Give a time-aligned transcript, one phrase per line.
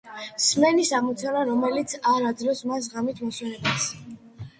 [0.43, 3.87] სმენის ამოცანა, რომელიც არ აძლევს მას ღამით მოსვენებას